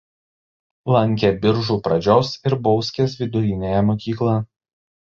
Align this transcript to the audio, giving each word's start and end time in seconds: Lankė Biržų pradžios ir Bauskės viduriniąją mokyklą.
Lankė 0.95 1.31
Biržų 1.45 1.77
pradžios 1.89 2.33
ir 2.51 2.59
Bauskės 2.69 3.17
viduriniąją 3.25 3.89
mokyklą. 3.93 4.41